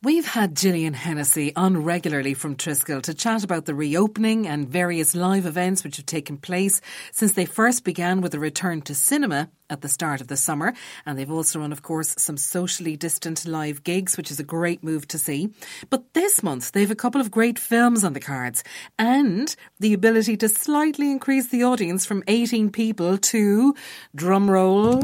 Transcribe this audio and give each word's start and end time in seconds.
We've 0.00 0.26
had 0.26 0.54
Gillian 0.54 0.94
Hennessy 0.94 1.56
on 1.56 1.82
regularly 1.82 2.32
from 2.32 2.54
Triskel 2.54 3.02
to 3.02 3.14
chat 3.14 3.42
about 3.42 3.64
the 3.64 3.74
reopening 3.74 4.46
and 4.46 4.68
various 4.68 5.12
live 5.16 5.44
events 5.44 5.82
which 5.82 5.96
have 5.96 6.06
taken 6.06 6.36
place 6.36 6.80
since 7.10 7.32
they 7.32 7.46
first 7.46 7.82
began 7.82 8.20
with 8.20 8.32
a 8.32 8.38
return 8.38 8.80
to 8.82 8.94
cinema 8.94 9.50
at 9.68 9.80
the 9.80 9.88
start 9.88 10.20
of 10.20 10.28
the 10.28 10.36
summer. 10.36 10.72
And 11.04 11.18
they've 11.18 11.28
also 11.28 11.58
run, 11.58 11.72
of 11.72 11.82
course, 11.82 12.14
some 12.16 12.36
socially 12.36 12.96
distant 12.96 13.44
live 13.44 13.82
gigs, 13.82 14.16
which 14.16 14.30
is 14.30 14.38
a 14.38 14.44
great 14.44 14.84
move 14.84 15.08
to 15.08 15.18
see. 15.18 15.52
But 15.90 16.14
this 16.14 16.44
month, 16.44 16.70
they've 16.70 16.88
a 16.88 16.94
couple 16.94 17.20
of 17.20 17.32
great 17.32 17.58
films 17.58 18.04
on 18.04 18.12
the 18.12 18.20
cards 18.20 18.62
and 19.00 19.54
the 19.80 19.94
ability 19.94 20.36
to 20.36 20.48
slightly 20.48 21.10
increase 21.10 21.48
the 21.48 21.64
audience 21.64 22.06
from 22.06 22.22
18 22.28 22.70
people 22.70 23.18
to, 23.18 23.74
drumroll, 24.16 25.02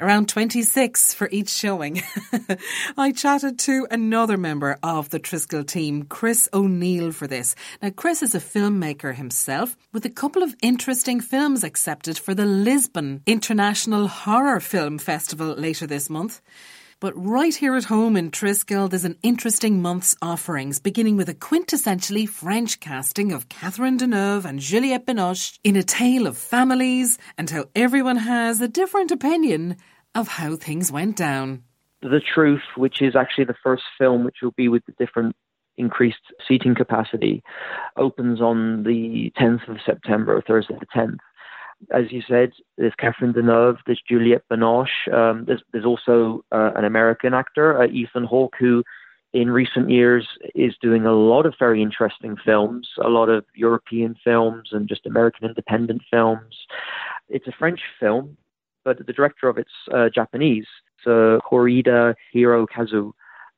around 0.00 0.28
26 0.28 1.14
for 1.14 1.28
each 1.30 1.48
showing. 1.48 2.02
I 2.96 3.12
chatted 3.12 3.58
to 3.60 3.86
another 3.90 4.36
member 4.36 4.78
of 4.82 5.10
the 5.10 5.20
Triskel 5.20 5.66
team, 5.66 6.04
Chris 6.04 6.48
O'Neill, 6.52 7.12
for 7.12 7.26
this. 7.26 7.54
Now, 7.82 7.90
Chris 7.90 8.22
is 8.22 8.34
a 8.34 8.40
filmmaker 8.40 9.14
himself 9.14 9.76
with 9.92 10.04
a 10.04 10.10
couple 10.10 10.42
of 10.42 10.54
interesting 10.62 11.20
films 11.20 11.64
accepted 11.64 12.18
for 12.18 12.34
the 12.34 12.46
Lisbon 12.46 13.22
International 13.26 14.08
Horror 14.08 14.60
Film 14.60 14.98
Festival 14.98 15.54
later 15.54 15.86
this 15.86 16.10
month. 16.10 16.40
But 17.04 17.22
right 17.22 17.54
here 17.54 17.76
at 17.76 17.84
home 17.84 18.16
in 18.16 18.30
Triskel, 18.30 18.88
there's 18.88 19.04
an 19.04 19.18
interesting 19.22 19.82
month's 19.82 20.16
offerings, 20.22 20.80
beginning 20.80 21.18
with 21.18 21.28
a 21.28 21.34
quintessentially 21.34 22.26
French 22.26 22.80
casting 22.80 23.30
of 23.30 23.50
Catherine 23.50 23.98
Deneuve 23.98 24.46
and 24.46 24.58
Juliette 24.58 25.04
Binoche 25.04 25.58
in 25.62 25.76
a 25.76 25.82
tale 25.82 26.26
of 26.26 26.38
families 26.38 27.18
and 27.36 27.50
how 27.50 27.66
everyone 27.76 28.16
has 28.16 28.62
a 28.62 28.68
different 28.68 29.10
opinion 29.10 29.76
of 30.14 30.28
how 30.28 30.56
things 30.56 30.90
went 30.90 31.14
down. 31.14 31.62
The 32.00 32.20
Truth, 32.20 32.62
which 32.74 33.02
is 33.02 33.14
actually 33.14 33.44
the 33.44 33.56
first 33.62 33.84
film 33.98 34.24
which 34.24 34.38
will 34.40 34.52
be 34.56 34.68
with 34.68 34.86
the 34.86 34.92
different 34.92 35.36
increased 35.76 36.32
seating 36.48 36.74
capacity, 36.74 37.42
opens 37.98 38.40
on 38.40 38.84
the 38.84 39.30
10th 39.38 39.68
of 39.68 39.76
September, 39.84 40.40
Thursday 40.40 40.78
the 40.80 40.86
10th. 40.86 41.18
As 41.92 42.10
you 42.10 42.22
said, 42.28 42.52
there's 42.78 42.94
Catherine 42.98 43.32
Deneuve, 43.32 43.78
there's 43.86 44.02
Juliette 44.08 44.44
Binoche, 44.50 45.12
um, 45.12 45.44
there's, 45.46 45.62
there's 45.72 45.84
also 45.84 46.44
uh, 46.52 46.70
an 46.76 46.84
American 46.84 47.34
actor, 47.34 47.80
uh, 47.82 47.86
Ethan 47.86 48.24
Hawke, 48.24 48.54
who 48.58 48.82
in 49.34 49.50
recent 49.50 49.90
years 49.90 50.26
is 50.54 50.74
doing 50.80 51.04
a 51.04 51.12
lot 51.12 51.44
of 51.44 51.54
very 51.58 51.82
interesting 51.82 52.36
films, 52.44 52.88
a 53.04 53.08
lot 53.08 53.28
of 53.28 53.44
European 53.54 54.14
films 54.22 54.68
and 54.70 54.88
just 54.88 55.06
American 55.06 55.48
independent 55.48 56.02
films. 56.08 56.54
It's 57.28 57.48
a 57.48 57.52
French 57.58 57.80
film, 57.98 58.36
but 58.84 59.04
the 59.04 59.12
director 59.12 59.48
of 59.48 59.58
it's 59.58 59.72
uh, 59.92 60.08
Japanese, 60.14 60.66
so 61.02 61.40
Koreeda 61.50 62.14
Hirokazu. 62.32 63.12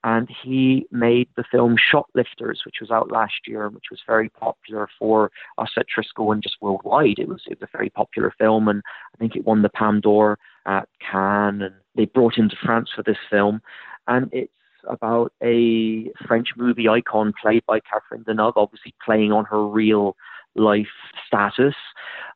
And 0.06 0.28
he 0.44 0.86
made 0.92 1.28
the 1.36 1.42
film 1.50 1.74
Shoplifters, 1.76 2.62
which 2.64 2.76
was 2.80 2.92
out 2.92 3.10
last 3.10 3.48
year 3.48 3.66
and 3.66 3.74
which 3.74 3.90
was 3.90 3.98
very 4.06 4.28
popular 4.28 4.88
for 4.96 5.32
us 5.58 5.70
at 5.76 5.86
Triskel 5.88 6.32
and 6.32 6.40
just 6.40 6.58
worldwide. 6.60 7.18
It 7.18 7.26
was, 7.26 7.42
it 7.50 7.58
was 7.60 7.68
a 7.68 7.76
very 7.76 7.90
popular 7.90 8.32
film, 8.38 8.68
and 8.68 8.82
I 9.12 9.18
think 9.18 9.34
it 9.34 9.44
won 9.44 9.62
the 9.62 9.68
Palme 9.68 10.00
d'Or 10.00 10.38
at 10.64 10.88
Cannes. 11.00 11.60
And 11.60 11.74
they 11.96 12.04
brought 12.04 12.38
him 12.38 12.48
to 12.48 12.56
France 12.64 12.90
for 12.94 13.02
this 13.02 13.16
film. 13.28 13.60
And 14.06 14.28
it's 14.30 14.52
about 14.88 15.32
a 15.42 16.12
French 16.24 16.50
movie 16.56 16.88
icon 16.88 17.32
played 17.42 17.64
by 17.66 17.80
Catherine 17.80 18.22
Deneuve, 18.22 18.52
obviously 18.54 18.94
playing 19.04 19.32
on 19.32 19.44
her 19.46 19.66
real 19.66 20.14
life 20.56 20.86
status 21.26 21.74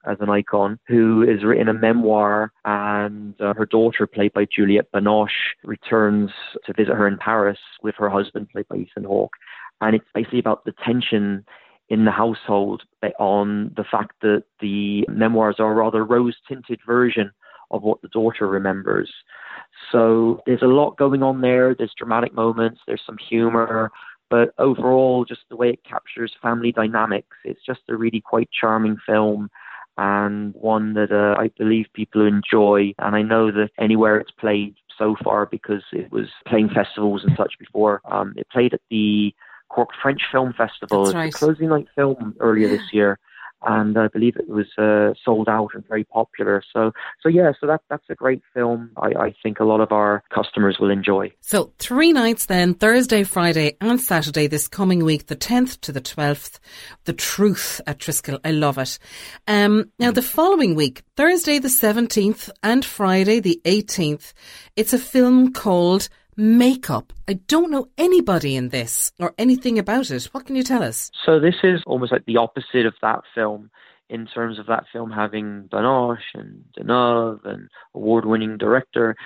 as 0.06 0.16
an 0.20 0.30
icon, 0.30 0.78
who 0.86 1.26
has 1.28 1.44
written 1.44 1.68
a 1.68 1.74
memoir, 1.74 2.52
and 2.64 3.38
uh, 3.40 3.52
her 3.54 3.66
daughter, 3.66 4.06
played 4.06 4.32
by 4.32 4.46
Juliette 4.46 4.90
Binoche, 4.92 5.54
returns 5.62 6.30
to 6.64 6.72
visit 6.72 6.94
her 6.94 7.06
in 7.06 7.18
Paris 7.18 7.58
with 7.82 7.94
her 7.98 8.08
husband, 8.08 8.48
played 8.50 8.68
by 8.68 8.76
Ethan 8.76 9.04
Hawke. 9.04 9.34
And 9.82 9.94
it's 9.94 10.08
basically 10.14 10.38
about 10.38 10.64
the 10.64 10.72
tension 10.84 11.44
in 11.90 12.04
the 12.04 12.10
household 12.10 12.82
on 13.18 13.72
the 13.76 13.84
fact 13.84 14.12
that 14.22 14.44
the 14.60 15.04
memoirs 15.08 15.56
are 15.58 15.72
a 15.72 15.74
rather 15.74 16.04
rose 16.04 16.36
tinted 16.48 16.80
version 16.86 17.30
of 17.70 17.82
what 17.82 18.00
the 18.00 18.08
daughter 18.08 18.46
remembers. 18.46 19.10
So 19.92 20.40
there's 20.46 20.62
a 20.62 20.66
lot 20.66 20.96
going 20.96 21.22
on 21.22 21.40
there. 21.40 21.74
There's 21.74 21.94
dramatic 21.96 22.32
moments, 22.32 22.80
there's 22.86 23.02
some 23.04 23.18
humor, 23.18 23.90
but 24.30 24.54
overall, 24.58 25.24
just 25.24 25.42
the 25.50 25.56
way 25.56 25.70
it 25.70 25.84
captures 25.84 26.32
family 26.40 26.72
dynamics, 26.72 27.36
it's 27.44 27.64
just 27.66 27.80
a 27.88 27.96
really 27.96 28.20
quite 28.20 28.48
charming 28.52 28.96
film 29.04 29.50
and 29.98 30.54
one 30.54 30.94
that 30.94 31.12
uh, 31.12 31.38
I 31.38 31.50
believe 31.58 31.86
people 31.92 32.24
enjoy. 32.24 32.94
And 32.98 33.16
I 33.16 33.22
know 33.22 33.50
that 33.50 33.70
anywhere 33.78 34.18
it's 34.18 34.30
played 34.30 34.76
so 34.96 35.16
far, 35.22 35.46
because 35.46 35.82
it 35.92 36.12
was 36.12 36.28
playing 36.46 36.70
festivals 36.74 37.24
and 37.24 37.36
such 37.36 37.54
before, 37.58 38.00
um, 38.04 38.34
it 38.36 38.48
played 38.50 38.72
at 38.72 38.80
the 38.90 39.34
Cork 39.68 39.90
French 40.00 40.22
Film 40.30 40.54
Festival, 40.56 41.06
That's 41.06 41.14
right. 41.14 41.34
closing 41.34 41.68
night 41.68 41.88
film 41.94 42.36
earlier 42.38 42.68
this 42.68 42.86
year 42.92 43.18
and 43.62 43.98
I 43.98 44.08
believe 44.08 44.36
it 44.36 44.48
was 44.48 44.66
uh, 44.78 45.14
sold 45.24 45.48
out 45.48 45.70
and 45.74 45.86
very 45.86 46.04
popular. 46.04 46.62
So, 46.72 46.92
so 47.22 47.28
yeah, 47.28 47.52
so 47.60 47.66
that 47.66 47.82
that's 47.88 48.08
a 48.08 48.14
great 48.14 48.42
film. 48.54 48.90
I, 48.96 49.08
I 49.26 49.34
think 49.42 49.60
a 49.60 49.64
lot 49.64 49.80
of 49.80 49.92
our 49.92 50.22
customers 50.34 50.78
will 50.80 50.90
enjoy. 50.90 51.32
So 51.40 51.72
three 51.78 52.12
nights 52.12 52.46
then, 52.46 52.74
Thursday, 52.74 53.24
Friday, 53.24 53.76
and 53.80 54.00
Saturday 54.00 54.46
this 54.46 54.68
coming 54.68 55.04
week, 55.04 55.26
the 55.26 55.34
tenth 55.34 55.80
to 55.82 55.92
the 55.92 56.00
twelfth. 56.00 56.60
The 57.04 57.12
Truth 57.12 57.80
at 57.86 57.98
Triskel, 57.98 58.38
I 58.44 58.50
love 58.52 58.78
it. 58.78 58.98
Um, 59.46 59.90
now 59.98 60.10
the 60.10 60.22
following 60.22 60.74
week, 60.74 61.02
Thursday 61.16 61.58
the 61.58 61.68
seventeenth 61.68 62.50
and 62.62 62.84
Friday 62.84 63.40
the 63.40 63.60
eighteenth, 63.64 64.32
it's 64.76 64.92
a 64.92 64.98
film 64.98 65.52
called 65.52 66.08
makeup. 66.40 67.12
I 67.28 67.34
don't 67.34 67.70
know 67.70 67.88
anybody 67.98 68.56
in 68.56 68.70
this 68.70 69.12
or 69.20 69.34
anything 69.36 69.78
about 69.78 70.10
it. 70.10 70.24
What 70.32 70.46
can 70.46 70.56
you 70.56 70.62
tell 70.62 70.82
us? 70.82 71.10
So 71.26 71.38
this 71.38 71.56
is 71.62 71.82
almost 71.86 72.12
like 72.12 72.24
the 72.24 72.38
opposite 72.38 72.86
of 72.86 72.94
that 73.02 73.20
film 73.34 73.70
in 74.08 74.26
terms 74.26 74.58
of 74.58 74.66
that 74.66 74.86
film 74.90 75.10
having 75.10 75.68
Binoche 75.70 76.34
and 76.34 76.64
Deneuve 76.76 77.44
and 77.44 77.68
award-winning 77.94 78.56
director. 78.56 79.16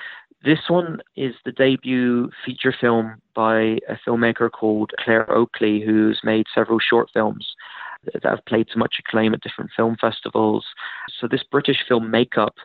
This 0.44 0.58
one 0.68 1.00
is 1.16 1.34
the 1.44 1.52
debut 1.52 2.30
feature 2.44 2.74
film 2.78 3.22
by 3.34 3.78
a 3.88 3.96
filmmaker 4.06 4.50
called 4.50 4.90
Claire 4.98 5.30
Oakley, 5.30 5.80
who's 5.80 6.20
made 6.24 6.46
several 6.52 6.80
short 6.80 7.10
films 7.14 7.54
that 8.12 8.24
have 8.24 8.44
played 8.44 8.66
so 8.72 8.78
much 8.78 8.96
acclaim 8.98 9.32
at 9.32 9.40
different 9.40 9.70
film 9.74 9.96
festivals. 9.98 10.66
So 11.18 11.28
this 11.28 11.44
British 11.50 11.78
film 11.88 12.10
Makeup, 12.10 12.56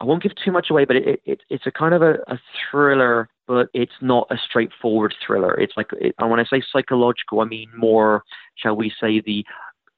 I 0.00 0.04
won't 0.04 0.22
give 0.22 0.32
too 0.36 0.52
much 0.52 0.68
away, 0.70 0.84
but 0.84 0.96
it, 0.96 1.22
it 1.24 1.40
it's 1.48 1.66
a 1.66 1.72
kind 1.72 1.94
of 1.94 2.02
a, 2.02 2.18
a 2.28 2.38
thriller 2.70 3.28
but 3.46 3.68
it's 3.74 3.92
not 4.00 4.26
a 4.30 4.36
straightforward 4.38 5.14
thriller. 5.24 5.54
It's 5.54 5.74
like, 5.76 5.90
and 6.18 6.30
when 6.30 6.40
I 6.40 6.44
say 6.44 6.62
psychological, 6.72 7.40
I 7.40 7.44
mean 7.44 7.70
more, 7.76 8.22
shall 8.56 8.76
we 8.76 8.92
say, 9.00 9.20
the 9.20 9.44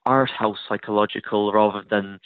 art 0.04 0.30
house 0.30 0.58
psychological 0.68 1.52
rather 1.52 1.84
than 1.88 2.20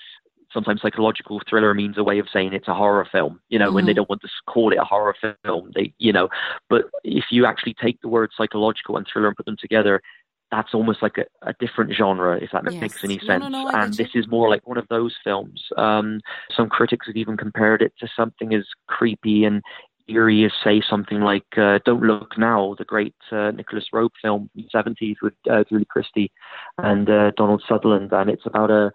sometimes 0.52 0.82
psychological 0.82 1.40
thriller 1.49 1.75
means 1.75 1.96
a 1.96 2.05
way 2.05 2.19
of 2.19 2.26
saying 2.32 2.52
it's 2.52 2.69
a 2.69 2.75
horror 2.75 3.06
film, 3.11 3.40
you 3.49 3.58
know, 3.58 3.67
mm-hmm. 3.67 3.75
when 3.76 3.84
they 3.87 3.93
mm-hmm. 3.93 3.96
don't 3.96 4.08
want 4.08 4.22
to 4.22 4.28
call 4.46 4.72
it 4.72 4.78
a 4.78 4.84
horror 4.84 5.14
film, 5.44 5.70
they, 5.75 5.93
you 5.99 6.12
know, 6.12 6.28
but 6.69 6.84
if 7.05 7.26
you 7.31 7.46
actually 7.46 7.75
take 7.75 8.00
the 8.00 8.08
word 8.08 8.31
psychological 8.37 8.96
and 8.96 9.06
thriller 9.11 9.28
and 9.28 9.37
put 9.37 9.46
them 9.46 9.56
together, 9.61 10.02
that's 10.50 10.75
almost 10.75 11.02
like 11.02 11.17
a, 11.17 11.25
a 11.49 11.55
different 11.61 11.93
genre, 11.94 12.37
if 12.37 12.50
that 12.50 12.64
yes. 12.70 12.81
makes 12.81 13.05
any 13.05 13.19
sense. 13.20 13.43
No, 13.43 13.49
no, 13.49 13.64
no, 13.64 13.70
and 13.70 13.94
this 13.94 14.08
is 14.14 14.26
more 14.26 14.49
like 14.49 14.67
one 14.67 14.78
of 14.78 14.88
those 14.88 15.14
films. 15.22 15.62
Um, 15.76 16.20
some 16.56 16.69
critics 16.69 17.06
have 17.06 17.17
even 17.17 17.37
compared 17.37 17.82
it 17.82 17.93
to 18.00 18.08
something 18.17 18.52
as 18.52 18.64
creepy 18.88 19.44
and 19.44 19.62
eerie 20.11 20.45
as, 20.45 20.53
say, 20.62 20.83
something 20.89 21.21
like 21.21 21.47
uh, 21.57 21.79
Don't 21.85 22.03
Look 22.03 22.37
Now, 22.37 22.75
the 22.79 22.85
great 22.85 23.15
uh, 23.33 23.51
Nicolas 23.53 23.87
Roeg 23.93 24.11
film 24.21 24.51
in 24.57 24.65
the 24.65 24.79
70s 24.79 25.17
with 25.23 25.35
uh, 25.51 25.65
Julie 25.69 25.87
Christie 25.87 26.33
and 26.79 27.09
uh, 27.09 27.31
Donald 27.37 27.62
Sutherland. 27.69 28.12
And 28.12 28.29
it's 28.31 28.47
about 28.47 28.71
a 28.71 28.91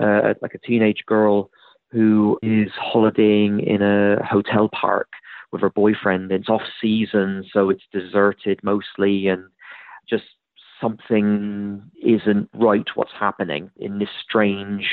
uh, 0.00 0.34
like 0.42 0.54
a 0.54 0.66
teenage 0.66 1.02
girl 1.06 1.50
who 1.90 2.38
is 2.42 2.70
holidaying 2.78 3.60
in 3.60 3.82
a 3.82 4.22
hotel 4.24 4.68
park 4.68 5.08
with 5.50 5.62
her 5.62 5.70
boyfriend. 5.70 6.30
It's 6.30 6.48
off 6.48 6.62
season, 6.80 7.44
so 7.52 7.70
it's 7.70 7.84
deserted 7.92 8.60
mostly, 8.62 9.28
and 9.28 9.44
just 10.08 10.24
something 10.80 11.82
isn't 12.02 12.48
right 12.54 12.86
what's 12.94 13.12
happening 13.18 13.70
in 13.76 13.98
this 13.98 14.08
strange 14.22 14.86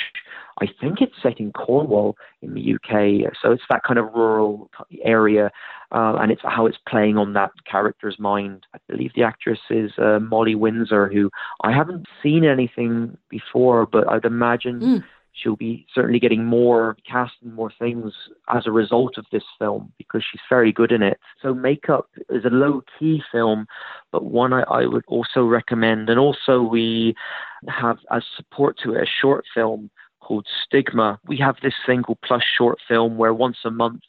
I 0.62 0.68
think 0.80 1.02
it's 1.02 1.16
set 1.22 1.40
in 1.40 1.52
Cornwall 1.52 2.16
in 2.42 2.54
the 2.54 2.76
UK. 2.76 3.34
So 3.42 3.52
it's 3.52 3.64
that 3.70 3.84
kind 3.84 4.00
of 4.00 4.14
rural 4.14 4.70
area, 5.04 5.52
uh, 5.92 6.16
and 6.16 6.32
it's 6.32 6.42
how 6.44 6.66
it's 6.66 6.78
playing 6.88 7.18
on 7.18 7.34
that 7.34 7.52
character's 7.70 8.18
mind. 8.20 8.66
I 8.74 8.78
believe 8.88 9.12
the 9.16 9.24
actress 9.24 9.60
is 9.70 9.92
uh, 9.98 10.20
Molly 10.20 10.56
Windsor, 10.56 11.10
who 11.10 11.30
I 11.64 11.74
haven't 11.74 12.08
seen 12.24 12.46
anything 12.46 13.18
before, 13.30 13.86
but 13.86 14.10
I'd 14.10 14.26
imagine 14.26 14.80
mm 14.80 15.04
she'll 15.36 15.56
be 15.56 15.86
certainly 15.94 16.20
getting 16.20 16.46
more 16.46 16.98
cast 17.10 17.34
and 17.44 17.54
more 17.54 17.72
things 17.78 18.14
as 18.54 18.66
a 18.66 18.72
result 18.72 19.18
of 19.18 19.26
this 19.32 19.44
film 19.60 19.92
because 19.98 20.24
she's 20.30 20.42
very 20.50 20.72
good 20.72 20.92
in 20.92 21.04
it. 21.04 21.20
So 21.42 21.54
Makeup 21.54 22.10
is 22.30 22.46
a 22.46 22.50
low 22.50 22.82
key 22.98 23.22
film, 23.32 23.68
but 24.12 24.26
one 24.26 24.54
I, 24.54 24.62
I 24.62 24.86
would 24.86 25.06
also 25.08 25.44
recommend. 25.44 26.10
And 26.10 26.20
also 26.20 26.62
we 26.62 27.16
have 27.68 27.98
as 28.12 28.24
support 28.36 28.78
to 28.84 28.94
it 28.94 29.04
a 29.04 29.06
short 29.22 29.46
film 29.54 29.90
called 30.22 30.48
Stigma. 30.66 31.20
We 31.28 31.38
have 31.38 31.58
this 31.62 31.76
thing 31.86 32.04
called 32.04 32.20
Plus 32.24 32.44
Short 32.58 32.80
Film 32.88 33.18
where 33.18 33.34
once 33.34 33.58
a 33.66 33.72
month 33.72 34.02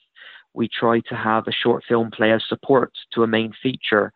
we 0.57 0.69
try 0.69 1.01
to 1.01 1.15
have 1.15 1.47
a 1.47 1.53
short 1.53 1.85
film 1.87 2.11
play 2.11 2.33
as 2.33 2.43
support 2.49 2.93
to 3.13 3.23
a 3.23 3.27
main 3.27 3.53
feature 3.63 4.13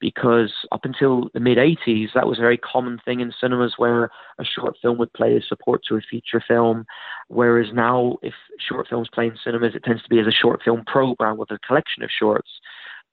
because 0.00 0.52
up 0.72 0.84
until 0.84 1.30
the 1.32 1.40
mid 1.40 1.56
80s, 1.56 2.08
that 2.14 2.26
was 2.26 2.38
a 2.38 2.42
very 2.42 2.58
common 2.58 3.00
thing 3.04 3.20
in 3.20 3.32
cinemas 3.40 3.74
where 3.76 4.10
a 4.38 4.44
short 4.44 4.74
film 4.82 4.98
would 4.98 5.12
play 5.12 5.36
as 5.36 5.44
support 5.48 5.82
to 5.88 5.96
a 5.96 6.00
feature 6.10 6.42
film. 6.46 6.84
Whereas 7.28 7.68
now, 7.72 8.16
if 8.22 8.34
short 8.58 8.88
films 8.88 9.08
play 9.14 9.26
in 9.26 9.38
cinemas, 9.42 9.74
it 9.74 9.84
tends 9.84 10.02
to 10.02 10.08
be 10.08 10.18
as 10.18 10.26
a 10.26 10.32
short 10.32 10.62
film 10.64 10.84
program 10.86 11.38
with 11.38 11.50
a 11.52 11.58
collection 11.66 12.02
of 12.02 12.10
shorts. 12.10 12.50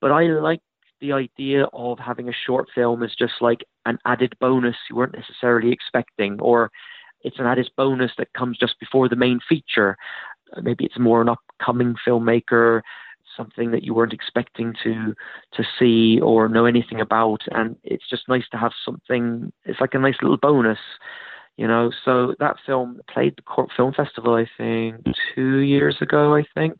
But 0.02 0.12
I 0.12 0.24
like 0.24 0.62
the 1.00 1.14
idea 1.14 1.66
of 1.74 2.00
having 2.00 2.30
a 2.30 2.34
short 2.46 2.68
film 2.74 3.04
as 3.04 3.14
just 3.18 3.34
like 3.42 3.64
an 3.86 3.98
added 4.06 4.34
bonus 4.40 4.76
you 4.90 4.96
weren't 4.96 5.16
necessarily 5.16 5.72
expecting, 5.72 6.40
or 6.42 6.72
it's 7.24 7.40
an 7.40 7.46
added 7.46 7.70
bonus 7.78 8.12
that 8.18 8.34
comes 8.34 8.58
just 8.58 8.80
before 8.80 9.08
the 9.08 9.16
main 9.16 9.40
feature. 9.48 9.98
Maybe 10.62 10.86
it's 10.86 11.00
more 11.00 11.22
an 11.22 11.30
upcoming 11.30 11.96
filmmaker 12.08 12.82
something 13.38 13.72
that 13.72 13.84
you 13.84 13.94
weren't 13.94 14.14
expecting 14.14 14.74
to 14.84 15.14
to 15.54 15.64
see 15.80 16.20
or 16.22 16.50
know 16.50 16.66
anything 16.66 17.00
about 17.00 17.42
and 17.52 17.76
it's 17.84 18.10
just 18.10 18.28
nice 18.28 18.44
to 18.52 18.58
have 18.58 18.72
something 18.84 19.52
it's 19.66 19.80
like 19.80 19.94
a 19.94 20.00
nice 20.00 20.18
little 20.22 20.38
bonus 20.38 20.80
you 21.58 21.68
know? 21.68 21.92
So 22.06 22.34
that 22.40 22.56
film 22.66 23.02
played 23.14 23.36
the 23.36 23.42
cork 23.44 23.70
film 23.76 23.94
festival 23.94 24.36
i 24.36 24.48
think 24.58 24.98
two 25.36 25.58
years 25.58 25.98
ago 26.02 26.36
i 26.36 26.44
think. 26.56 26.74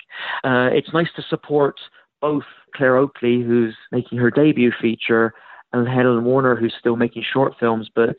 Uh, 0.44 0.70
it's 0.72 0.94
nice 0.94 1.10
to 1.16 1.24
support 1.30 1.80
both 2.22 2.44
claire 2.76 2.98
oakley 2.98 3.42
who's 3.42 3.76
making 3.92 4.18
her 4.18 4.32
debut 4.32 4.72
feature 4.82 5.34
and 5.74 5.88
helen 5.88 6.24
warner 6.24 6.56
who's 6.56 6.76
still 6.80 6.96
making 6.96 7.24
short 7.32 7.54
films 7.60 7.90
but 7.96 8.16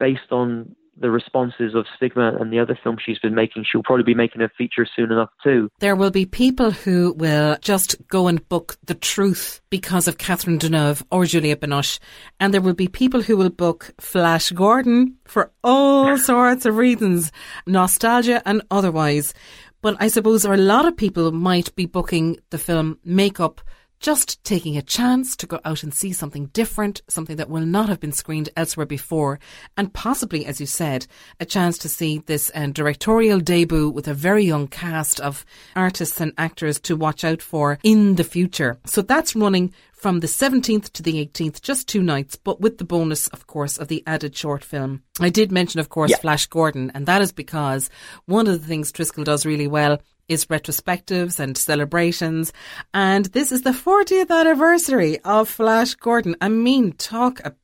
based 0.00 0.30
on 0.30 0.74
the 0.96 1.10
responses 1.10 1.74
of 1.74 1.86
Stigma 1.96 2.36
and 2.40 2.52
the 2.52 2.58
other 2.58 2.78
film 2.82 2.96
she's 3.04 3.18
been 3.18 3.34
making, 3.34 3.64
she'll 3.70 3.82
probably 3.82 4.04
be 4.04 4.14
making 4.14 4.42
a 4.42 4.48
feature 4.48 4.86
soon 4.96 5.12
enough 5.12 5.30
too. 5.42 5.68
There 5.80 5.96
will 5.96 6.10
be 6.10 6.26
people 6.26 6.70
who 6.70 7.14
will 7.16 7.56
just 7.60 7.96
go 8.08 8.28
and 8.28 8.46
book 8.48 8.76
The 8.84 8.94
Truth 8.94 9.60
because 9.70 10.08
of 10.08 10.18
Catherine 10.18 10.58
Deneuve 10.58 11.02
or 11.10 11.24
Juliette 11.24 11.60
Binoche. 11.60 11.98
And 12.40 12.52
there 12.52 12.60
will 12.60 12.74
be 12.74 12.88
people 12.88 13.22
who 13.22 13.36
will 13.36 13.50
book 13.50 13.92
Flash 14.00 14.50
Gordon 14.50 15.16
for 15.24 15.52
all 15.62 16.16
sorts 16.30 16.66
of 16.66 16.76
reasons, 16.76 17.32
nostalgia 17.66 18.42
and 18.46 18.62
otherwise. 18.70 19.34
But 19.82 19.96
I 20.00 20.08
suppose 20.08 20.44
a 20.44 20.56
lot 20.56 20.86
of 20.86 20.96
people 20.96 21.30
might 21.30 21.74
be 21.74 21.86
booking 21.86 22.38
the 22.50 22.58
film 22.58 22.98
Makeup 23.04 23.60
just 24.04 24.44
taking 24.44 24.76
a 24.76 24.82
chance 24.82 25.34
to 25.34 25.46
go 25.46 25.58
out 25.64 25.82
and 25.82 25.94
see 25.94 26.12
something 26.12 26.44
different, 26.52 27.00
something 27.08 27.36
that 27.36 27.48
will 27.48 27.64
not 27.64 27.88
have 27.88 28.00
been 28.00 28.12
screened 28.12 28.50
elsewhere 28.54 28.84
before, 28.84 29.40
and 29.78 29.94
possibly, 29.94 30.44
as 30.44 30.60
you 30.60 30.66
said, 30.66 31.06
a 31.40 31.46
chance 31.46 31.78
to 31.78 31.88
see 31.88 32.18
this 32.18 32.52
uh, 32.54 32.66
directorial 32.66 33.40
debut 33.40 33.88
with 33.88 34.06
a 34.06 34.12
very 34.12 34.44
young 34.44 34.68
cast 34.68 35.20
of 35.20 35.46
artists 35.74 36.20
and 36.20 36.34
actors 36.36 36.78
to 36.78 36.94
watch 36.96 37.24
out 37.24 37.40
for 37.40 37.78
in 37.82 38.16
the 38.16 38.24
future. 38.24 38.76
So 38.84 39.00
that's 39.00 39.34
running 39.34 39.72
from 39.94 40.20
the 40.20 40.26
17th 40.26 40.92
to 40.92 41.02
the 41.02 41.24
18th, 41.24 41.62
just 41.62 41.88
two 41.88 42.02
nights, 42.02 42.36
but 42.36 42.60
with 42.60 42.76
the 42.76 42.84
bonus, 42.84 43.28
of 43.28 43.46
course, 43.46 43.78
of 43.78 43.88
the 43.88 44.02
added 44.06 44.36
short 44.36 44.62
film. 44.62 45.02
I 45.18 45.30
did 45.30 45.50
mention, 45.50 45.80
of 45.80 45.88
course, 45.88 46.10
yeah. 46.10 46.18
Flash 46.18 46.46
Gordon, 46.46 46.92
and 46.94 47.06
that 47.06 47.22
is 47.22 47.32
because 47.32 47.88
one 48.26 48.46
of 48.46 48.60
the 48.60 48.66
things 48.66 48.92
Triskel 48.92 49.24
does 49.24 49.46
really 49.46 49.66
well 49.66 49.98
is 50.28 50.46
retrospectives 50.46 51.38
and 51.38 51.56
celebrations. 51.56 52.52
And 52.92 53.26
this 53.26 53.52
is 53.52 53.62
the 53.62 53.70
40th 53.70 54.30
anniversary 54.30 55.18
of 55.20 55.48
Flash 55.48 55.94
Gordon. 55.94 56.36
I 56.40 56.48
mean, 56.48 56.92
talk 56.92 57.40
about 57.40 57.58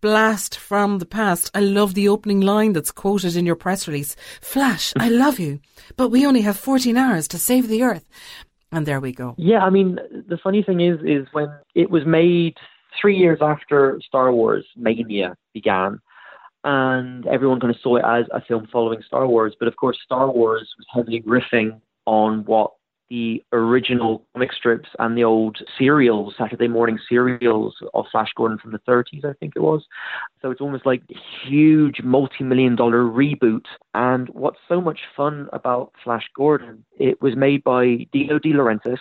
blast 0.00 0.56
from 0.56 0.98
the 0.98 1.06
past. 1.06 1.50
I 1.54 1.60
love 1.60 1.94
the 1.94 2.08
opening 2.08 2.40
line 2.40 2.72
that's 2.72 2.92
quoted 2.92 3.36
in 3.36 3.44
your 3.44 3.56
press 3.56 3.86
release. 3.86 4.16
Flash, 4.40 4.92
I 4.96 5.08
love 5.24 5.38
you, 5.38 5.60
but 5.96 6.08
we 6.08 6.26
only 6.26 6.42
have 6.42 6.56
14 6.56 6.96
hours 6.96 7.28
to 7.28 7.38
save 7.38 7.68
the 7.68 7.82
earth. 7.82 8.08
And 8.72 8.86
there 8.86 9.00
we 9.00 9.12
go. 9.12 9.34
Yeah, 9.36 9.60
I 9.60 9.70
mean, 9.70 9.98
the 10.28 10.38
funny 10.42 10.62
thing 10.62 10.80
is, 10.80 10.98
is 11.04 11.26
when 11.32 11.48
it 11.74 11.90
was 11.90 12.04
made 12.06 12.56
three 13.00 13.16
years 13.16 13.38
after 13.40 14.00
Star 14.06 14.32
Wars 14.32 14.64
Mania 14.76 15.36
began, 15.52 16.00
and 16.66 17.26
everyone 17.28 17.60
kind 17.60 17.74
of 17.74 17.80
saw 17.80 17.96
it 17.96 18.04
as 18.04 18.26
a 18.32 18.40
film 18.44 18.66
following 18.70 19.00
Star 19.06 19.26
Wars. 19.26 19.54
But 19.58 19.68
of 19.68 19.76
course, 19.76 19.98
Star 20.04 20.30
Wars 20.30 20.74
was 20.76 20.86
heavily 20.92 21.22
riffing 21.22 21.80
on 22.06 22.44
what 22.44 22.72
the 23.08 23.40
original 23.52 24.26
comic 24.32 24.52
strips 24.52 24.88
and 24.98 25.16
the 25.16 25.22
old 25.22 25.58
serials, 25.78 26.34
Saturday 26.36 26.66
morning 26.66 26.98
serials 27.08 27.76
of 27.94 28.06
Flash 28.10 28.30
Gordon 28.36 28.58
from 28.58 28.72
the 28.72 28.80
30s, 28.80 29.24
I 29.24 29.32
think 29.34 29.52
it 29.54 29.60
was. 29.60 29.84
So 30.42 30.50
it's 30.50 30.60
almost 30.60 30.84
like 30.84 31.02
a 31.08 31.48
huge 31.48 32.02
multi 32.02 32.42
million 32.42 32.74
dollar 32.74 33.04
reboot. 33.04 33.66
And 33.94 34.28
what's 34.30 34.58
so 34.68 34.80
much 34.80 35.00
fun 35.16 35.48
about 35.52 35.92
Flash 36.02 36.28
Gordon, 36.36 36.84
it 36.98 37.22
was 37.22 37.36
made 37.36 37.62
by 37.62 38.08
Dino 38.12 38.40
De 38.40 38.52
Laurentiis, 38.52 38.98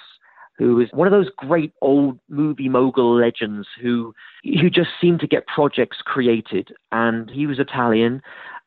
who 0.57 0.79
is 0.79 0.89
one 0.93 1.07
of 1.07 1.11
those 1.11 1.29
great 1.37 1.73
old 1.81 2.19
movie 2.29 2.69
mogul 2.69 3.15
legends 3.15 3.67
who 3.81 4.13
who 4.43 4.69
just 4.69 4.89
seemed 5.01 5.19
to 5.19 5.27
get 5.27 5.47
projects 5.47 5.97
created. 6.03 6.69
And 6.91 7.29
he 7.29 7.45
was 7.47 7.59
Italian 7.59 8.21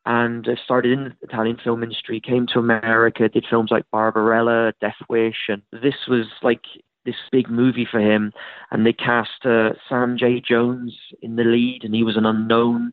and 0.06 0.48
started 0.64 0.92
in 0.92 1.04
the 1.04 1.14
Italian 1.22 1.58
film 1.62 1.82
industry, 1.82 2.20
came 2.20 2.46
to 2.48 2.58
America, 2.58 3.28
did 3.28 3.46
films 3.48 3.70
like 3.70 3.84
Barbarella, 3.92 4.72
Death 4.80 4.96
Wish, 5.08 5.48
and 5.48 5.60
this 5.70 6.06
was 6.08 6.26
like 6.42 6.62
this 7.04 7.16
big 7.30 7.50
movie 7.50 7.86
for 7.90 8.00
him. 8.00 8.32
And 8.70 8.86
they 8.86 8.92
cast 8.92 9.44
uh, 9.44 9.70
Sam 9.88 10.16
J. 10.18 10.40
Jones 10.40 10.94
in 11.20 11.36
the 11.36 11.44
lead, 11.44 11.80
and 11.84 11.94
he 11.94 12.04
was 12.04 12.16
an 12.16 12.26
unknown. 12.26 12.92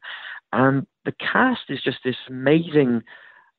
And 0.51 0.87
the 1.05 1.13
cast 1.13 1.61
is 1.69 1.81
just 1.81 1.99
this 2.03 2.15
amazing 2.29 3.03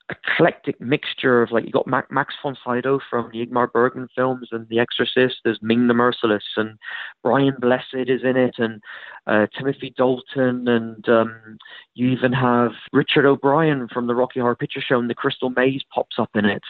eclectic 0.08 0.80
mixture 0.80 1.42
of 1.42 1.50
like 1.50 1.64
you 1.64 1.72
got 1.72 1.86
Max 1.86 2.34
von 2.42 2.56
Sydow 2.64 3.00
from 3.10 3.30
the 3.32 3.44
Ingmar 3.44 3.70
Bergman 3.70 4.08
films 4.14 4.48
and 4.52 4.68
The 4.68 4.78
Exorcist. 4.78 5.36
There's 5.44 5.58
Ming 5.62 5.88
the 5.88 5.94
Merciless 5.94 6.44
and 6.56 6.78
Brian 7.22 7.56
Blessed 7.58 8.06
is 8.06 8.22
in 8.22 8.36
it, 8.36 8.54
and 8.58 8.80
uh, 9.26 9.46
Timothy 9.56 9.92
Dalton, 9.96 10.68
and 10.68 11.08
um, 11.08 11.58
you 11.94 12.08
even 12.08 12.32
have 12.32 12.72
Richard 12.92 13.26
O'Brien 13.26 13.88
from 13.88 14.06
the 14.06 14.14
Rocky 14.14 14.38
Horror 14.38 14.54
Picture 14.54 14.80
Show, 14.80 15.00
and 15.00 15.10
The 15.10 15.14
Crystal 15.14 15.50
Maze 15.50 15.82
pops 15.92 16.16
up 16.18 16.30
in 16.36 16.44
it. 16.44 16.62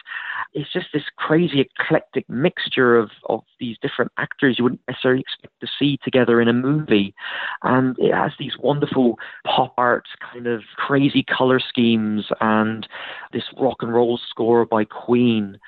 It's 0.54 0.72
just 0.72 0.86
this 0.94 1.04
crazy 1.16 1.60
eclectic 1.60 2.28
mixture 2.30 2.96
of 2.96 3.10
of 3.28 3.42
these 3.60 3.76
different 3.82 4.12
actors 4.16 4.56
you 4.58 4.64
wouldn't 4.64 4.80
necessarily 4.88 5.20
expect 5.20 5.60
to 5.60 5.66
see 5.78 5.98
together 6.02 6.40
in 6.40 6.48
a 6.48 6.54
movie, 6.54 7.14
and 7.62 7.98
it 7.98 8.14
has 8.14 8.32
these 8.38 8.56
wonderful 8.58 9.18
pop 9.44 9.74
art 9.76 10.06
kind 10.32 10.46
of 10.46 10.62
crazy 10.76 11.22
color 11.22 11.60
schemes 11.60 12.26
and 12.40 12.88
this 13.33 13.45
rock 13.59 13.83
and 13.83 13.92
roll 13.92 14.18
score 14.30 14.64
by 14.64 14.85
Queen, 14.85 15.59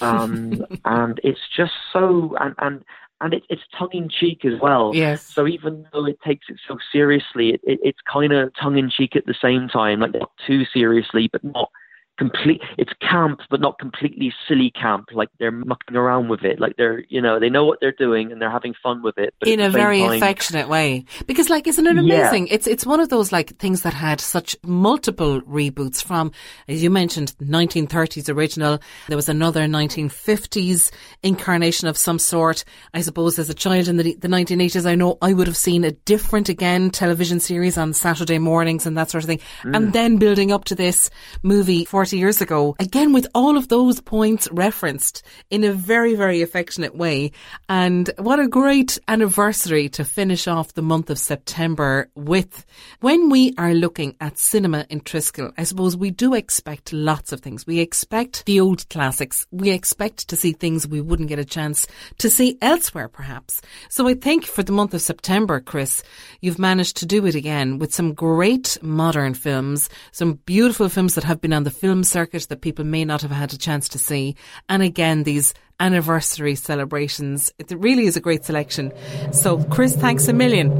um, 0.00 0.64
and 0.84 1.20
it's 1.22 1.40
just 1.54 1.72
so 1.92 2.36
and 2.40 2.54
and 2.58 2.84
and 3.20 3.34
it, 3.34 3.42
it's 3.48 3.62
tongue 3.78 3.90
in 3.92 4.08
cheek 4.08 4.44
as 4.44 4.58
well. 4.60 4.92
Yes. 4.94 5.22
So 5.22 5.46
even 5.46 5.86
though 5.92 6.06
it 6.06 6.18
takes 6.22 6.46
it 6.48 6.58
so 6.66 6.78
seriously, 6.90 7.50
it, 7.50 7.60
it, 7.64 7.80
it's 7.82 7.98
kind 8.10 8.32
of 8.32 8.52
tongue 8.60 8.78
in 8.78 8.90
cheek 8.90 9.14
at 9.16 9.26
the 9.26 9.34
same 9.40 9.68
time, 9.68 10.00
like 10.00 10.14
not 10.14 10.30
too 10.46 10.64
seriously, 10.72 11.28
but 11.30 11.44
not 11.44 11.70
complete. 12.20 12.60
It's 12.76 12.92
camp, 13.00 13.40
but 13.48 13.60
not 13.60 13.78
completely 13.78 14.32
silly 14.46 14.70
camp. 14.70 15.08
Like 15.12 15.30
they're 15.38 15.50
mucking 15.50 15.96
around 15.96 16.28
with 16.28 16.42
it. 16.42 16.60
Like 16.60 16.76
they're 16.76 17.02
you 17.08 17.20
know 17.20 17.40
they 17.40 17.48
know 17.48 17.64
what 17.64 17.78
they're 17.80 17.96
doing 18.06 18.30
and 18.30 18.40
they're 18.40 18.50
having 18.50 18.74
fun 18.82 19.02
with 19.02 19.16
it. 19.16 19.32
in 19.44 19.58
a 19.58 19.70
very 19.70 20.00
time, 20.00 20.12
affectionate 20.12 20.68
way. 20.68 21.06
Because 21.26 21.48
like, 21.48 21.66
isn't 21.66 21.86
it 21.86 21.96
amazing? 21.96 22.46
Yeah. 22.46 22.54
It's 22.54 22.66
it's 22.66 22.84
one 22.84 23.00
of 23.00 23.08
those 23.08 23.32
like 23.32 23.56
things 23.56 23.80
that 23.82 23.94
had 23.94 24.20
such 24.20 24.54
multiple 24.62 25.40
reboots 25.40 26.02
from, 26.02 26.30
as 26.68 26.82
you 26.82 26.90
mentioned, 26.90 27.34
1930s 27.40 28.28
original. 28.28 28.78
There 29.08 29.16
was 29.16 29.30
another 29.30 29.62
1950s 29.62 30.90
incarnation 31.22 31.88
of 31.88 31.96
some 31.96 32.18
sort. 32.18 32.64
I 32.92 33.00
suppose 33.00 33.38
as 33.38 33.48
a 33.48 33.54
child 33.54 33.88
in 33.88 33.96
the, 33.96 34.14
the 34.16 34.28
1980s, 34.28 34.84
I 34.84 34.94
know 34.94 35.16
I 35.22 35.32
would 35.32 35.46
have 35.46 35.56
seen 35.56 35.84
a 35.84 35.92
different 35.92 36.50
again 36.50 36.90
television 36.90 37.40
series 37.40 37.78
on 37.78 37.94
Saturday 37.94 38.38
mornings 38.38 38.84
and 38.84 38.98
that 38.98 39.10
sort 39.10 39.24
of 39.24 39.28
thing. 39.28 39.40
Mm. 39.62 39.76
And 39.76 39.92
then 39.94 40.18
building 40.18 40.52
up 40.52 40.64
to 40.66 40.74
this 40.74 41.08
movie 41.42 41.86
40 41.86 42.09
years 42.12 42.40
ago, 42.40 42.76
again 42.78 43.12
with 43.12 43.26
all 43.34 43.56
of 43.56 43.68
those 43.68 44.00
points 44.00 44.48
referenced 44.52 45.22
in 45.50 45.64
a 45.64 45.72
very, 45.72 46.14
very 46.14 46.42
affectionate 46.42 46.94
way. 46.94 47.32
And 47.68 48.10
what 48.18 48.40
a 48.40 48.48
great 48.48 48.98
anniversary 49.08 49.88
to 49.90 50.04
finish 50.04 50.46
off 50.46 50.74
the 50.74 50.82
month 50.82 51.10
of 51.10 51.18
September 51.18 52.08
with. 52.14 52.64
When 53.00 53.28
we 53.28 53.54
are 53.58 53.74
looking 53.74 54.16
at 54.20 54.38
cinema 54.38 54.86
in 54.88 55.00
Triskel, 55.00 55.52
I 55.58 55.64
suppose 55.64 55.96
we 55.96 56.10
do 56.10 56.34
expect 56.34 56.92
lots 56.92 57.32
of 57.32 57.40
things. 57.40 57.66
We 57.66 57.80
expect 57.80 58.44
the 58.46 58.60
old 58.60 58.88
classics. 58.88 59.46
We 59.50 59.70
expect 59.70 60.28
to 60.28 60.36
see 60.36 60.52
things 60.52 60.86
we 60.86 61.00
wouldn't 61.00 61.28
get 61.28 61.38
a 61.38 61.44
chance 61.44 61.86
to 62.18 62.30
see 62.30 62.56
elsewhere, 62.62 63.08
perhaps. 63.08 63.60
So 63.88 64.06
I 64.06 64.14
think 64.14 64.44
for 64.44 64.62
the 64.62 64.72
month 64.72 64.94
of 64.94 65.00
September, 65.00 65.60
Chris, 65.60 66.02
you've 66.40 66.58
managed 66.58 66.96
to 66.98 67.06
do 67.06 67.26
it 67.26 67.34
again 67.34 67.78
with 67.78 67.92
some 67.92 68.14
great 68.14 68.78
modern 68.82 69.34
films, 69.34 69.88
some 70.12 70.34
beautiful 70.44 70.88
films 70.88 71.14
that 71.14 71.24
have 71.24 71.40
been 71.40 71.52
on 71.52 71.64
the 71.64 71.70
film 71.70 71.89
circuit 72.04 72.46
that 72.48 72.60
people 72.60 72.84
may 72.84 73.04
not 73.04 73.22
have 73.22 73.30
had 73.30 73.52
a 73.52 73.58
chance 73.58 73.88
to 73.90 73.98
see. 73.98 74.36
And 74.68 74.82
again, 74.82 75.24
these 75.24 75.54
anniversary 75.80 76.54
celebrations. 76.54 77.52
It 77.58 77.70
really 77.72 78.06
is 78.06 78.16
a 78.16 78.20
great 78.20 78.44
selection. 78.44 78.92
So, 79.32 79.62
Chris, 79.64 79.96
thanks 79.96 80.28
a 80.28 80.32
million. 80.32 80.70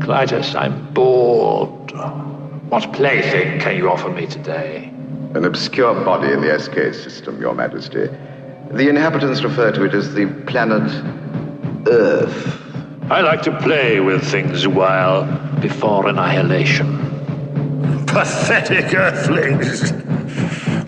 Klytus, 0.00 0.54
I'm 0.54 0.92
bored. 0.92 1.92
What 2.70 2.92
plaything 2.92 3.60
can 3.60 3.76
you 3.76 3.90
offer 3.90 4.10
me 4.10 4.26
today? 4.26 4.92
An 5.34 5.44
obscure 5.44 6.04
body 6.04 6.32
in 6.32 6.40
the 6.40 6.58
SK 6.58 6.94
system, 6.94 7.40
Your 7.40 7.54
Majesty. 7.54 8.08
The 8.70 8.88
inhabitants 8.88 9.42
refer 9.42 9.72
to 9.72 9.84
it 9.84 9.94
as 9.94 10.14
the 10.14 10.26
planet 10.46 10.90
Earth. 11.88 12.56
I 13.10 13.22
like 13.22 13.42
to 13.42 13.58
play 13.58 13.98
with 13.98 14.22
things 14.22 14.64
a 14.64 14.70
while 14.70 15.24
before 15.60 16.06
annihilation. 16.06 17.09
Pathetic 18.12 18.92
Earthlings! 18.92 19.92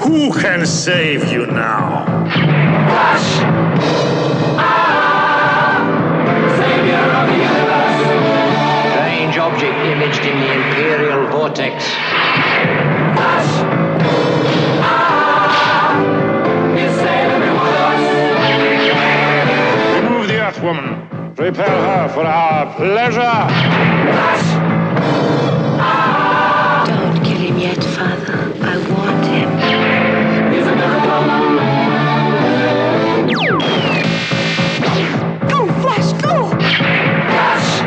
Who 0.03 0.33
can 0.41 0.67
save 0.67 1.31
you 1.31 1.47
now? 1.47 2.05
Rush! 2.89 3.39
Ah! 4.59 5.79
Savior 6.59 7.07
of 7.15 7.27
the 7.31 7.37
universe! 7.39 8.03
Strange 8.91 9.39
object 9.39 9.79
imaged 9.87 10.25
in 10.27 10.41
the 10.41 10.51
Imperial 10.53 11.29
vortex. 11.29 11.85
Rush! 13.15 13.53
Ah! 14.83 15.95
You 16.75 16.89
save 16.91 17.31
every 17.31 17.55
one! 17.55 18.03
Remove 20.05 20.27
the 20.27 20.39
Earthwoman. 20.39 20.91
Prepare 21.37 21.83
her 21.87 22.09
for 22.09 22.25
our 22.27 22.67
pleasure. 22.75 24.72
Father. 27.95 28.39
I 28.63 28.77
want 28.91 29.27
him. 29.27 29.51
Go, 35.49 35.67
Flash, 35.83 36.13
go! 36.23 36.51
Flash! 36.51 37.83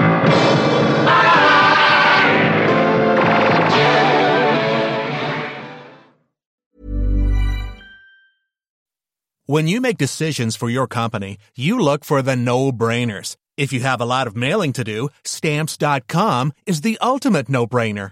When 9.48 9.68
you 9.68 9.80
make 9.80 9.98
decisions 9.98 10.56
for 10.56 10.70
your 10.70 10.88
company, 10.88 11.38
you 11.56 11.80
look 11.80 12.04
for 12.04 12.22
the 12.22 12.36
no-brainers. 12.36 13.38
If 13.58 13.72
you 13.72 13.80
have 13.82 14.02
a 14.02 14.06
lot 14.06 14.28
of 14.28 14.36
mailing 14.36 14.74
to 14.74 14.84
do, 14.84 15.10
stamps.com 15.24 16.52
is 16.66 16.82
the 16.82 16.98
ultimate 17.02 17.48
no-brainer. 17.48 18.12